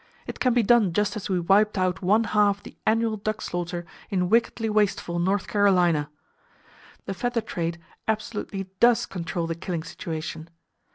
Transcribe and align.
It 0.25 0.39
can 0.39 0.55
be 0.55 0.63
done 0.63 0.93
just 0.93 1.15
as 1.15 1.29
we 1.29 1.39
wiped 1.39 1.77
out 1.77 2.01
one 2.01 2.23
half 2.23 2.63
the 2.63 2.75
annual 2.87 3.17
duck 3.17 3.39
slaughter 3.39 3.85
in 4.09 4.29
wickedly 4.29 4.67
wasteful 4.67 5.19
North 5.19 5.45
Carolina! 5.45 6.09
The 7.05 7.13
feather 7.13 7.39
trade 7.39 7.79
absolutely 8.07 8.63
does 8.79 9.05
control 9.05 9.45
the 9.45 9.53
killing 9.53 9.83
situation! 9.83 10.49